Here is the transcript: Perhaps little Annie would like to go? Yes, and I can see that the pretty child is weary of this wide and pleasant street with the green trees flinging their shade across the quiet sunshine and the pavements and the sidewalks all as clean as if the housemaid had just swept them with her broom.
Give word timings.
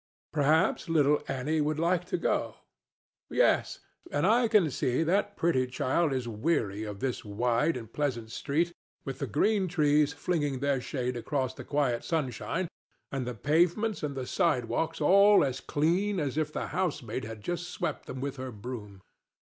Perhaps 0.33 0.89
little 0.89 1.21
Annie 1.27 1.61
would 1.61 1.77
like 1.77 2.05
to 2.05 2.17
go? 2.17 2.55
Yes, 3.29 3.81
and 4.11 4.25
I 4.25 4.47
can 4.47 4.71
see 4.71 5.03
that 5.03 5.35
the 5.35 5.39
pretty 5.39 5.67
child 5.67 6.11
is 6.11 6.27
weary 6.27 6.83
of 6.83 7.01
this 7.01 7.23
wide 7.23 7.77
and 7.77 7.93
pleasant 7.93 8.31
street 8.31 8.73
with 9.05 9.19
the 9.19 9.27
green 9.27 9.67
trees 9.67 10.11
flinging 10.11 10.57
their 10.59 10.81
shade 10.81 11.15
across 11.15 11.53
the 11.53 11.63
quiet 11.63 12.03
sunshine 12.03 12.67
and 13.11 13.27
the 13.27 13.35
pavements 13.35 14.01
and 14.01 14.15
the 14.15 14.25
sidewalks 14.25 15.01
all 15.01 15.43
as 15.43 15.61
clean 15.61 16.19
as 16.19 16.35
if 16.35 16.51
the 16.51 16.69
housemaid 16.73 17.23
had 17.23 17.41
just 17.43 17.69
swept 17.69 18.07
them 18.07 18.21
with 18.21 18.37
her 18.37 18.51
broom. 18.51 19.03